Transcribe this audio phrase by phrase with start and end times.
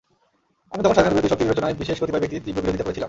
[0.73, 2.99] আমি তখন স্বাধীনতাবিরোধী শক্তি বিবেচনায় বিশেষ কতিপয় ব্যক্তির তীব্র বিরোধিতা করেছিলাম।